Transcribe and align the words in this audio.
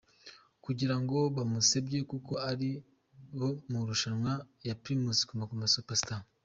kugira 0.63 0.95
ngo 1.01 1.17
bamusebya 1.35 1.99
kuko 2.11 2.33
ari 2.49 2.69
mu 3.37 3.49
marushanwa 3.71 4.31
ya 4.67 4.75
Primus 4.83 5.19
Guma 5.27 5.45
Guma 5.49 5.67
Super 5.75 5.97
Star. 6.01 6.21